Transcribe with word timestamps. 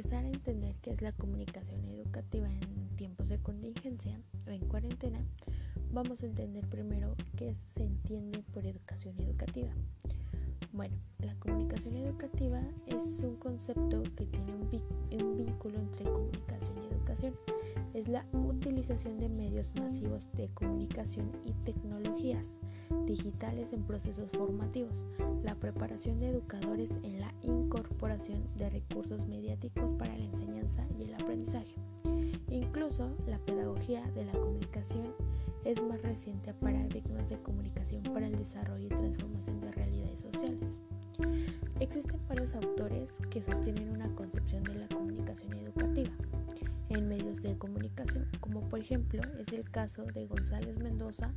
empezar 0.00 0.24
a 0.24 0.28
entender 0.28 0.76
qué 0.80 0.92
es 0.92 1.02
la 1.02 1.12
comunicación 1.12 1.84
educativa 1.84 2.48
en 2.48 2.88
tiempos 2.96 3.28
de 3.28 3.38
contingencia 3.38 4.18
o 4.46 4.50
en 4.50 4.66
cuarentena, 4.66 5.22
vamos 5.92 6.22
a 6.22 6.26
entender 6.26 6.66
primero 6.68 7.16
qué 7.36 7.54
se 7.76 7.84
entiende 7.84 8.42
por 8.54 8.64
educación 8.64 9.20
educativa. 9.20 9.68
Bueno, 10.72 10.96
la 11.18 11.34
comunicación 11.34 11.96
educativa 11.96 12.62
es 12.86 13.22
un 13.22 13.36
concepto 13.36 14.02
que 14.16 14.24
tiene 14.24 14.54
un, 14.54 15.36
vínculo 15.36 15.78
entre 15.78 16.06
comunicación 16.06 16.78
y 16.82 16.94
educación. 16.94 17.34
Es 17.92 18.08
la 18.08 18.24
utilización 18.32 19.18
de 19.18 19.28
medios 19.28 19.70
masivos 19.74 20.32
de 20.32 20.48
comunicación 20.54 21.30
y 21.44 21.52
tecnologías 21.64 22.58
digitales 23.06 23.72
en 23.72 23.82
procesos 23.82 24.30
formativos, 24.30 25.04
la 25.42 25.54
preparación 25.54 26.20
de 26.20 26.28
educadores 26.28 26.92
en 27.02 27.20
la 27.20 27.32
incorporación 27.42 28.42
de 28.56 28.70
recursos 28.70 29.26
mediáticos 29.26 29.92
para 29.94 30.16
la 30.16 30.24
enseñanza 30.24 30.86
y 30.98 31.04
el 31.04 31.14
aprendizaje. 31.14 31.74
Incluso 32.50 33.16
la 33.26 33.38
pedagogía 33.38 34.02
de 34.12 34.24
la 34.24 34.32
comunicación 34.32 35.14
es 35.64 35.82
más 35.82 36.00
reciente 36.02 36.50
a 36.50 36.54
paradigmas 36.54 37.28
de 37.28 37.38
comunicación 37.38 38.02
para 38.02 38.26
el 38.26 38.36
desarrollo 38.36 38.86
y 38.86 38.88
transformación 38.88 39.60
de 39.60 39.72
realidades 39.72 40.20
sociales. 40.20 40.80
Existen 41.80 42.20
varios 42.28 42.54
autores 42.54 43.12
que 43.30 43.42
sostienen 43.42 43.90
una 43.90 44.08
concepción 44.14 44.62
de 44.64 44.74
la 44.74 44.88
comunicación 44.88 45.52
educativa 45.54 46.10
en 46.88 47.08
medios 47.08 47.40
de 47.42 47.56
comunicación, 47.56 48.26
como 48.40 48.60
por 48.68 48.80
ejemplo 48.80 49.22
es 49.38 49.48
el 49.52 49.68
caso 49.70 50.04
de 50.04 50.26
González 50.26 50.78
Mendoza, 50.78 51.32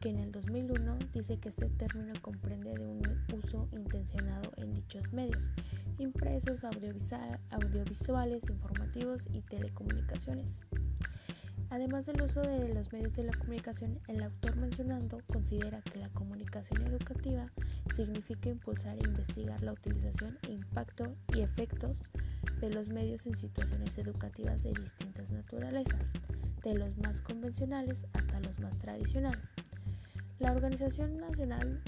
que 0.00 0.08
en 0.08 0.18
el 0.18 0.32
2001 0.32 0.98
dice 1.12 1.38
que 1.38 1.50
este 1.50 1.68
término 1.68 2.14
comprende 2.22 2.72
de 2.72 2.86
un 2.86 3.02
uso 3.34 3.68
intencionado 3.72 4.50
en 4.56 4.72
dichos 4.72 5.12
medios, 5.12 5.50
impresos, 5.98 6.64
audiovisuales, 6.64 8.42
informativos 8.48 9.22
y 9.30 9.42
telecomunicaciones. 9.42 10.62
Además 11.68 12.06
del 12.06 12.22
uso 12.22 12.40
de 12.40 12.72
los 12.74 12.90
medios 12.92 13.14
de 13.14 13.24
la 13.24 13.32
comunicación, 13.36 14.00
el 14.08 14.22
autor 14.22 14.56
mencionando 14.56 15.18
considera 15.30 15.82
que 15.82 15.98
la 15.98 16.08
comunicación 16.08 16.82
educativa 16.86 17.52
significa 17.94 18.48
impulsar 18.48 18.96
e 18.96 19.06
investigar 19.06 19.62
la 19.62 19.72
utilización, 19.72 20.38
impacto 20.48 21.14
y 21.34 21.42
efectos 21.42 21.98
de 22.60 22.70
los 22.70 22.88
medios 22.88 23.26
en 23.26 23.36
situaciones 23.36 23.96
educativas 23.98 24.62
de 24.62 24.72
distintas 24.72 25.30
naturalezas, 25.30 26.06
de 26.64 26.74
los 26.74 26.96
más 26.98 27.20
convencionales 27.20 28.06
hasta 28.14 28.40
los 28.40 28.58
más 28.58 28.78
tradicionales. 28.78 29.59
La 30.40 30.52
Organización 30.52 31.18
Nacional 31.18 31.80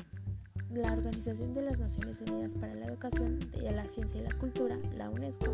la 0.75 0.92
Organización 0.92 1.53
de 1.53 1.62
las 1.62 1.78
Naciones 1.78 2.20
Unidas 2.22 2.55
para 2.55 2.75
la 2.75 2.86
Educación, 2.86 3.39
la 3.61 3.86
Ciencia 3.89 4.20
y 4.20 4.25
la 4.25 4.34
Cultura, 4.39 4.78
la 4.97 5.11
UNESCO, 5.11 5.53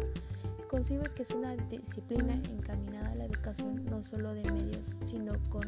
concibe 0.69 1.11
que 1.15 1.23
es 1.23 1.31
una 1.33 1.57
disciplina 1.57 2.35
encaminada 2.51 3.11
a 3.11 3.15
la 3.17 3.25
educación 3.25 3.85
no 3.87 4.01
solo 4.01 4.33
de 4.33 4.49
medios, 4.53 4.95
sino 5.07 5.33
con, 5.51 5.67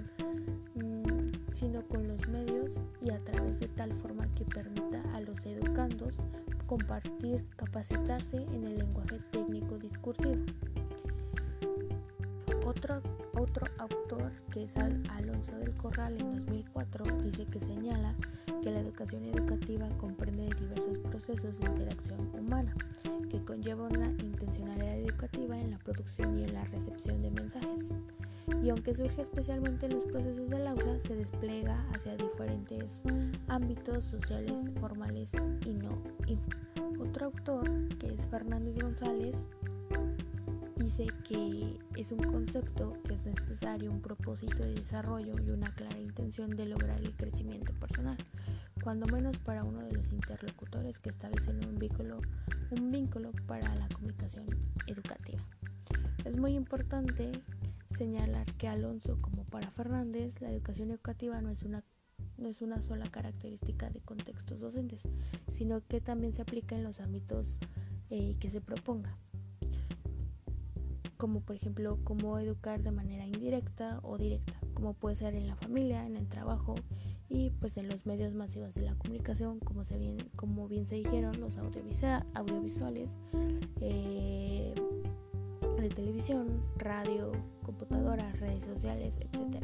mm, 0.77 1.53
sino 1.53 1.83
con 1.89 2.07
los 2.07 2.29
medios 2.29 2.75
y 3.03 3.11
a 3.11 3.19
través 3.25 3.59
de 3.59 3.67
tal 3.69 3.93
forma 3.95 4.33
que 4.35 4.45
permita 4.45 5.03
a 5.15 5.21
los 5.21 5.45
educandos 5.47 6.15
compartir, 6.67 7.45
capacitarse 7.57 8.37
en 8.37 8.65
el 8.65 8.79
lenguaje 8.79 9.19
técnico 9.33 9.79
discursivo. 9.79 10.45
Otro, 12.65 13.01
otro 13.35 13.67
autor, 13.79 14.33
que 14.53 14.65
es 14.65 14.77
Alonso 14.77 15.57
del 15.59 15.75
Corral 15.77 16.21
en 16.21 16.37
2004, 16.47 17.05
dice 17.23 17.47
que 17.47 17.61
señala 17.61 18.15
que 18.63 18.71
la 18.71 18.81
educación 18.81 19.25
educativa 19.25 19.89
comprende 19.99 20.49
diversos 20.61 20.99
procesos 20.99 21.59
de 21.59 21.67
interacción 21.69 22.31
humana 22.39 22.75
que 23.31 23.43
conlleva 23.45 23.87
una 23.87 24.09
intencionalidad 24.23 24.99
educativa 24.99 25.59
en 25.59 25.71
la 25.71 25.79
producción 25.79 26.39
y 26.39 26.45
en 26.45 26.55
la 26.55 26.65
recepción 26.65 27.23
de 27.23 27.31
mensajes. 27.31 27.95
Y 28.63 28.69
aunque 28.71 28.95
surge 28.95 29.23
especialmente 29.23 29.87
en 29.87 29.95
los 29.95 30.05
procesos 30.05 30.51
del 30.51 30.67
aula, 30.67 30.99
se 31.01 31.15
despliega 31.15 31.87
hacia 31.95 32.17
diferentes 32.17 33.03
ámbitos 33.49 34.05
sociales, 34.05 34.65
formales 34.81 35.33
y 35.65 35.75
no. 35.75 36.03
Otro 37.01 37.27
autor, 37.27 37.89
que 37.99 38.13
es 38.13 38.27
Fernández 38.27 38.77
González, 38.83 39.49
que 41.31 41.79
es 41.95 42.11
un 42.11 42.19
concepto 42.19 42.93
que 43.05 43.15
es 43.15 43.25
necesario 43.25 43.93
un 43.93 44.01
propósito 44.01 44.65
de 44.65 44.75
desarrollo 44.75 45.37
y 45.39 45.51
una 45.51 45.73
clara 45.73 45.97
intención 46.01 46.51
de 46.51 46.67
lograr 46.67 46.99
el 46.99 47.15
crecimiento 47.15 47.73
personal 47.75 48.17
cuando 48.83 49.07
menos 49.07 49.39
para 49.39 49.63
uno 49.63 49.79
de 49.81 49.93
los 49.93 50.11
interlocutores 50.11 50.99
que 50.99 51.11
establecen 51.11 51.65
un 51.65 51.79
vínculo, 51.79 52.21
un 52.73 52.91
vínculo 52.91 53.31
para 53.47 53.73
la 53.77 53.87
comunicación 53.89 54.45
educativa. 54.89 55.41
Es 56.25 56.37
muy 56.37 56.55
importante 56.55 57.31
señalar 57.93 58.47
que 58.55 58.67
Alonso, 58.67 59.17
como 59.21 59.45
para 59.45 59.71
Fernández, 59.71 60.41
la 60.41 60.51
educación 60.51 60.91
educativa 60.91 61.41
no 61.41 61.51
es 61.51 61.63
una 61.63 61.85
no 62.39 62.49
es 62.49 62.61
una 62.63 62.83
sola 62.83 63.09
característica 63.11 63.91
de 63.91 64.01
contextos 64.01 64.59
docentes, 64.59 65.07
sino 65.53 65.87
que 65.87 66.01
también 66.01 66.35
se 66.35 66.43
aplica 66.43 66.75
en 66.75 66.83
los 66.83 66.99
ámbitos 66.99 67.61
eh, 68.09 68.35
que 68.41 68.51
se 68.51 68.63
proponga, 68.63 69.19
como 71.21 71.43
por 71.43 71.55
ejemplo 71.55 71.99
cómo 72.03 72.39
educar 72.39 72.83
de 72.83 72.93
manera 72.93 73.27
indirecta 73.27 74.01
o 74.03 74.17
directa, 74.17 74.59
como 74.73 74.95
puede 74.95 75.17
ser 75.17 75.35
en 75.35 75.47
la 75.47 75.55
familia, 75.55 76.07
en 76.07 76.17
el 76.17 76.27
trabajo 76.27 76.77
y 77.29 77.51
pues 77.51 77.77
en 77.77 77.91
los 77.91 78.07
medios 78.07 78.35
masivos 78.35 78.73
de 78.73 78.83
la 78.83 78.95
comunicación, 78.95 79.61
como, 79.61 79.85
se 79.85 79.99
bien, 79.99 80.17
como 80.35 80.67
bien 80.67 80.87
se 80.87 80.95
dijeron, 80.95 81.39
los 81.39 81.59
audiovisuales, 81.59 83.19
eh, 83.83 84.73
de 85.79 85.89
televisión, 85.91 86.63
radio, 86.79 87.33
computadoras, 87.63 88.41
redes 88.41 88.65
sociales, 88.65 89.19
etc. 89.21 89.63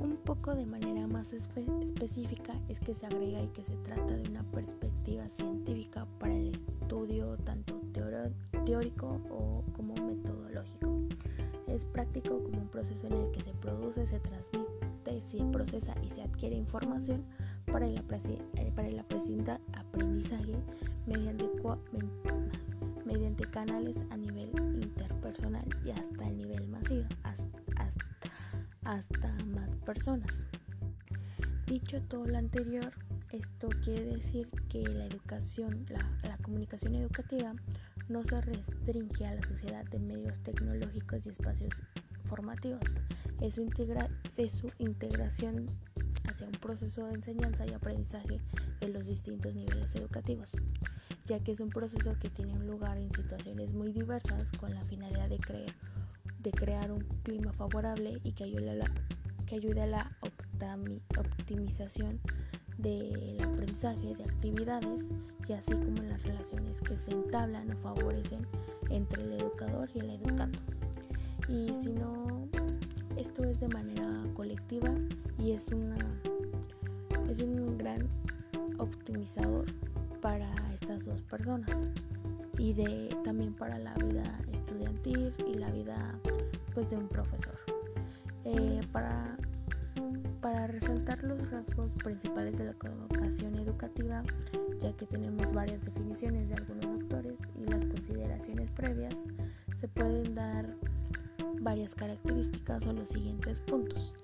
Un 0.00 0.16
poco 0.24 0.54
de 0.54 0.64
manera 0.64 1.06
más 1.06 1.34
específica 1.34 2.54
es 2.68 2.80
que 2.80 2.94
se 2.94 3.04
agrega 3.04 3.42
y 3.42 3.48
que 3.48 3.62
se 3.62 3.76
trata 3.76 4.16
de 4.16 4.26
una 4.26 4.42
perspectiva 4.44 5.28
científica 5.28 6.06
para 6.18 6.34
el 6.34 6.54
estudio 6.54 7.36
tanto 7.44 7.78
teórico 8.64 9.20
o. 9.28 9.59
Es 11.80 11.86
práctico 11.86 12.42
como 12.44 12.60
un 12.60 12.68
proceso 12.68 13.06
en 13.06 13.14
el 13.14 13.30
que 13.32 13.42
se 13.42 13.52
produce, 13.54 14.04
se 14.04 14.20
transmite 14.20 14.90
se 15.20 15.38
procesa 15.44 15.94
y 16.02 16.10
se 16.10 16.22
adquiere 16.22 16.56
información 16.56 17.24
para 17.66 17.86
el, 17.86 17.98
eh, 17.98 18.72
para 18.74 18.88
el 18.88 18.98
aprendizaje 18.98 20.54
mediante, 23.06 23.44
canales 23.50 23.96
a 24.10 24.16
nivel 24.16 24.50
interpersonal 24.80 25.64
y 25.84 25.90
hasta 25.90 26.28
el 26.28 26.36
nivel 26.36 26.68
masivo, 26.68 27.08
hasta, 27.24 27.62
hasta, 28.84 29.32
más 29.46 29.74
personas. 29.78 30.46
Dicho 31.66 32.00
todo 32.02 32.26
lo 32.26 32.38
anterior, 32.38 32.92
esto 33.32 33.68
quiere 33.82 34.04
decir 34.04 34.48
que 34.68 34.82
la 34.82 35.06
educación, 35.06 35.86
la, 35.88 36.28
la, 36.28 36.36
comunicación 36.38 36.94
educativa 36.94 37.54
no 38.10 38.24
se 38.24 38.40
restringe 38.40 39.24
a 39.24 39.34
la 39.36 39.42
sociedad 39.42 39.84
de 39.84 40.00
medios 40.00 40.40
tecnológicos 40.40 41.24
y 41.24 41.28
espacios 41.28 41.72
formativos, 42.24 42.98
es 43.40 43.54
su, 43.54 43.62
integración 44.78 45.66
hacia 46.28 46.46
un 46.46 46.52
proceso 46.52 47.06
de 47.06 47.14
enseñanza 47.14 47.64
y 47.66 47.72
aprendizaje 47.72 48.40
en 48.80 48.92
los 48.92 49.06
distintos 49.06 49.54
niveles 49.54 49.94
educativos, 49.94 50.56
ya 51.24 51.38
que 51.38 51.52
es 51.52 51.60
un 51.60 51.70
proceso 51.70 52.18
que 52.18 52.28
tiene 52.28 52.52
un 52.52 52.66
lugar 52.66 52.98
en 52.98 53.12
situaciones 53.12 53.72
muy 53.72 53.92
diversas 53.92 54.50
con 54.58 54.74
la 54.74 54.84
finalidad 54.86 55.28
de, 55.28 56.50
crear 56.50 56.90
un 56.90 57.04
clima 57.22 57.52
favorable 57.52 58.20
y 58.24 58.32
que 58.32 58.44
ayude 58.44 58.70
a 59.82 59.86
la 59.86 60.16
optimización 61.16 62.20
del 62.82 63.36
aprendizaje 63.42 64.14
de 64.14 64.24
actividades 64.24 65.10
y 65.48 65.52
así 65.52 65.72
como 65.72 65.98
en 65.98 66.10
las 66.10 66.22
relaciones 66.22 66.80
que 66.80 66.96
se 66.96 67.12
entablan 67.12 67.70
o 67.72 67.76
favorecen 67.76 68.46
entre 68.88 69.22
el 69.22 69.32
educador 69.34 69.88
y 69.94 70.00
el 70.00 70.10
educando. 70.10 70.58
Y 71.48 71.72
si 71.82 71.90
no 71.90 72.48
esto 73.16 73.44
es 73.44 73.60
de 73.60 73.68
manera 73.68 74.24
colectiva 74.34 74.90
y 75.38 75.52
es 75.52 75.68
una 75.68 75.98
es 77.28 77.42
un 77.42 77.76
gran 77.78 78.08
optimizador 78.78 79.66
para 80.20 80.50
estas 80.72 81.04
dos 81.04 81.20
personas 81.22 81.70
y 82.58 82.72
de 82.72 83.14
también 83.24 83.54
para 83.54 83.78
la 83.78 83.94
vida 83.94 84.38
estudiantil 84.52 85.34
y 85.46 85.54
la 85.54 85.70
vida 85.70 86.18
pues 86.74 86.90
de 86.90 86.96
un 86.96 87.08
profesor 87.08 87.54
eh, 88.44 88.80
para 88.92 89.36
para 90.40 90.66
resaltar 90.66 91.22
los 91.24 91.50
rasgos 91.50 91.90
principales 92.02 92.58
de 92.58 92.64
la 92.64 92.70
educación 92.72 93.54
educativa 93.56 94.22
ya 94.80 94.92
que 94.94 95.06
tenemos 95.06 95.52
varias 95.52 95.84
definiciones 95.84 96.48
de 96.48 96.54
algunos 96.54 96.84
autores 96.86 97.34
y 97.54 97.70
las 97.70 97.84
consideraciones 97.84 98.70
previas 98.70 99.24
se 99.76 99.88
pueden 99.88 100.34
dar 100.34 100.74
varias 101.60 101.94
características 101.94 102.86
o 102.86 102.92
los 102.92 103.10
siguientes 103.10 103.60
puntos, 103.60 104.14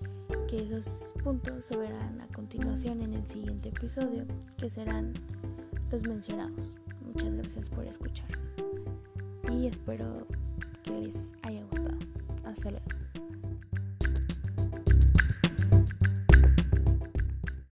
que 0.49 0.65
esos 0.65 1.15
puntos 1.23 1.67
se 1.67 1.77
verán 1.77 2.21
a 2.21 2.27
continuación 2.29 3.03
en 3.03 3.13
el 3.15 3.27
siguiente 3.27 3.69
episodio, 3.69 4.25
que 4.57 4.71
serán 4.71 5.13
los 5.91 6.03
mencionados. 6.03 6.77
Muchas 7.05 7.35
gracias 7.35 7.69
por 7.69 7.85
escuchar. 7.85 8.29
y 9.51 9.67
espero 9.67 10.27
que 10.83 10.91
les 10.91 11.35
haya 11.43 11.63
gustado. 11.65 11.99
Hasta 12.45 12.71
luego. 12.71 12.96